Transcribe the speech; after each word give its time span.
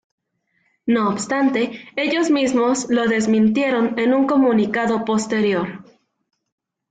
No 0.87 1.09
obstante, 1.09 1.79
ellos 1.95 2.31
mismos 2.31 2.89
lo 2.89 3.05
desmintieron 3.05 3.99
en 3.99 4.15
un 4.15 4.25
comunicado 4.25 5.05
posterior. 5.05 5.85